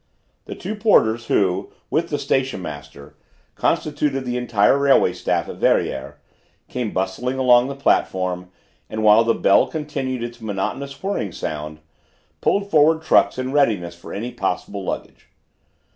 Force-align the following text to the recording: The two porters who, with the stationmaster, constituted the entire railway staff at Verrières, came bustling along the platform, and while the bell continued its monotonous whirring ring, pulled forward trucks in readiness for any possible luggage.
The 0.45 0.55
two 0.55 0.73
porters 0.73 1.27
who, 1.27 1.71
with 1.91 2.09
the 2.09 2.17
stationmaster, 2.17 3.15
constituted 3.53 4.25
the 4.25 4.35
entire 4.35 4.75
railway 4.75 5.13
staff 5.13 5.47
at 5.47 5.59
Verrières, 5.59 6.15
came 6.67 6.89
bustling 6.89 7.37
along 7.37 7.67
the 7.67 7.75
platform, 7.75 8.49
and 8.89 9.03
while 9.03 9.23
the 9.23 9.35
bell 9.35 9.67
continued 9.67 10.23
its 10.23 10.41
monotonous 10.41 11.03
whirring 11.03 11.31
ring, 11.39 11.79
pulled 12.41 12.71
forward 12.71 13.03
trucks 13.03 13.37
in 13.37 13.51
readiness 13.51 13.93
for 13.93 14.11
any 14.11 14.31
possible 14.31 14.83
luggage. 14.83 15.27